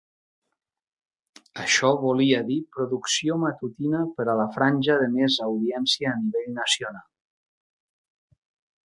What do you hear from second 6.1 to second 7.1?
a nivell nacional.